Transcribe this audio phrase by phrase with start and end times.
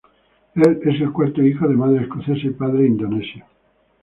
[0.55, 3.45] Él es el cuarto hijo de madre escocesa y padre indonesio.